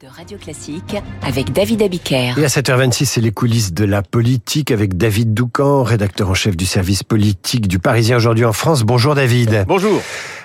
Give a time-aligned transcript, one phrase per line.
[0.00, 2.38] de Radio Classique avec David Abiker.
[2.38, 6.56] Et à 7h26, c'est les coulisses de la politique avec David Doucan, rédacteur en chef
[6.56, 8.82] du service politique du Parisien aujourd'hui en France.
[8.82, 9.64] Bonjour David.
[9.68, 10.00] Bonjour.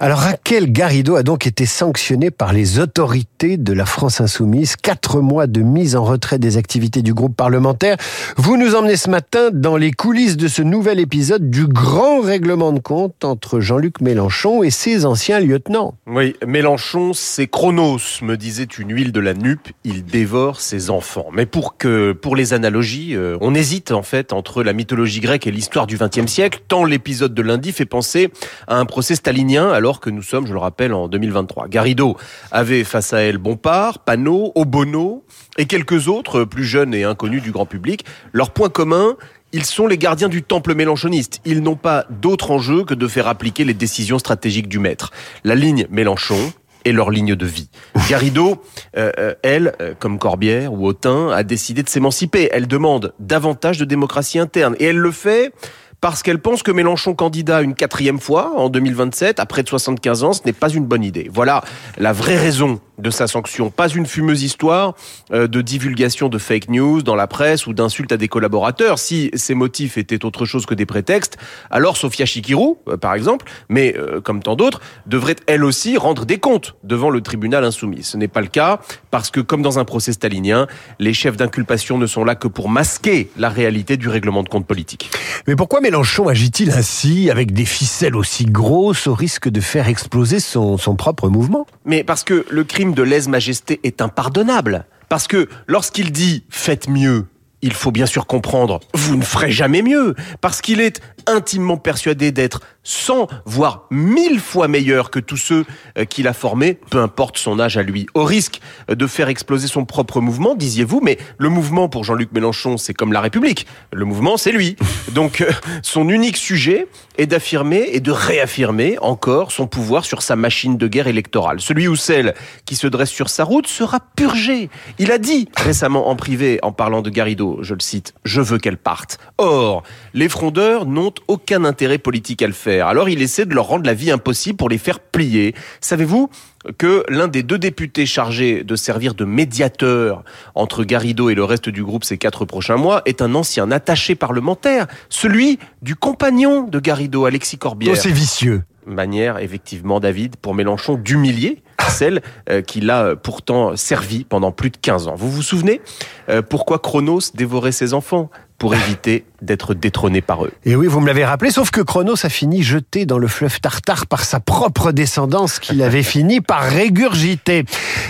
[0.00, 4.76] Alors Raquel Garrido a donc été sanctionnée par les autorités de la France insoumise.
[4.76, 7.96] Quatre mois de mise en retrait des activités du groupe parlementaire.
[8.36, 12.70] Vous nous emmenez ce matin dans les coulisses de ce nouvel épisode du grand règlement
[12.70, 15.94] de compte entre Jean-Luc Mélenchon et ses anciens lieutenants.
[16.06, 21.28] Oui, Mélenchon, c'est Chronos, me disait une huile de la nupe, il dévore ses enfants.
[21.32, 25.46] Mais pour que, pour les analogies, euh, on hésite en fait entre la mythologie grecque
[25.46, 28.30] et l'histoire du XXe siècle, tant l'épisode de lundi fait penser
[28.66, 31.68] à un procès stalinien, alors que nous sommes, je le rappelle, en 2023.
[31.68, 32.16] Garrido
[32.50, 35.24] avait face à elle Bompard, Panot, Obono
[35.56, 38.04] et quelques autres plus jeunes et inconnus du grand public.
[38.32, 39.16] Leur point commun,
[39.52, 41.40] ils sont les gardiens du temple mélanchoniste.
[41.46, 45.10] Ils n'ont pas d'autre enjeu que de faire appliquer les décisions stratégiques du maître.
[45.42, 46.52] La ligne Mélenchon,
[46.92, 47.68] leur ligne de vie.
[48.08, 48.62] Garrido,
[48.96, 52.48] euh, euh, elle, euh, comme Corbière ou Autain, a décidé de s'émanciper.
[52.52, 54.74] Elle demande davantage de démocratie interne.
[54.78, 55.52] Et elle le fait
[56.00, 60.32] parce qu'elle pense que Mélenchon candidat une quatrième fois en 2027, après de 75 ans,
[60.32, 61.28] ce n'est pas une bonne idée.
[61.32, 61.62] Voilà
[61.96, 63.70] la vraie raison de sa sanction.
[63.70, 64.94] Pas une fumeuse histoire
[65.32, 68.98] euh, de divulgation de fake news dans la presse ou d'insultes à des collaborateurs.
[68.98, 71.38] Si ces motifs étaient autre chose que des prétextes,
[71.70, 76.26] alors Sofia Chikirou, euh, par exemple, mais euh, comme tant d'autres, devrait elle aussi rendre
[76.26, 78.02] des comptes devant le tribunal insoumis.
[78.02, 80.66] Ce n'est pas le cas parce que, comme dans un procès stalinien,
[80.98, 84.66] les chefs d'inculpation ne sont là que pour masquer la réalité du règlement de compte
[84.66, 85.10] politique.
[85.46, 90.40] Mais pourquoi Mélenchon agit-il ainsi, avec des ficelles aussi grosses, au risque de faire exploser
[90.40, 91.66] son, son propre mouvement?
[91.84, 94.84] Mais parce que le crime de lèse-majesté est impardonnable.
[95.08, 97.26] Parce que lorsqu'il dit faites mieux,
[97.62, 102.32] il faut bien sûr comprendre, vous ne ferez jamais mieux, parce qu'il est intimement persuadé
[102.32, 105.66] d'être 100, voire 1000 fois meilleur que tous ceux
[105.98, 108.06] euh, qu'il a formés, peu importe son âge à lui.
[108.14, 112.78] Au risque de faire exploser son propre mouvement, disiez-vous, mais le mouvement pour Jean-Luc Mélenchon,
[112.78, 113.66] c'est comme la République.
[113.92, 114.76] Le mouvement, c'est lui.
[115.12, 115.50] Donc, euh,
[115.82, 116.88] son unique sujet
[117.18, 121.60] est d'affirmer et de réaffirmer encore son pouvoir sur sa machine de guerre électorale.
[121.60, 124.70] Celui ou celle qui se dresse sur sa route sera purgé.
[124.98, 128.58] Il a dit récemment en privé, en parlant de Garrido, je le cite, je veux
[128.58, 129.18] qu'elle parte.
[129.36, 129.82] Or,
[130.14, 132.86] les frondeurs n'ont aucun intérêt politique à le faire.
[132.86, 135.54] Alors il essaie de leur rendre la vie impossible pour les faire plier.
[135.80, 136.30] Savez-vous
[136.76, 140.24] que l'un des deux députés chargés de servir de médiateur
[140.54, 144.14] entre Garrido et le reste du groupe ces quatre prochains mois est un ancien attaché
[144.14, 147.94] parlementaire, celui du compagnon de Garrido, Alexis Corbière.
[147.96, 152.20] Oh, c'est vicieux manière, effectivement, David, pour Mélenchon d'humilier celle
[152.50, 155.14] euh, qui l'a euh, pourtant servi pendant plus de 15 ans.
[155.14, 155.80] Vous vous souvenez
[156.28, 158.30] euh, pourquoi Chronos dévorait ses enfants?
[158.58, 160.52] Pour éviter d'être détrôné par eux.
[160.64, 163.60] Et oui, vous me l'avez rappelé, sauf que Chronos a fini jeté dans le fleuve
[163.60, 167.64] Tartare par sa propre descendance qu'il avait fini par régurgiter.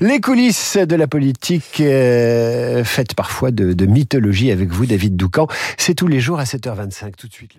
[0.00, 5.46] Les coulisses de la politique euh, faites parfois de, de mythologie avec vous, David Doucan.
[5.78, 7.12] C'est tous les jours à 7h25.
[7.16, 7.52] Tout de suite.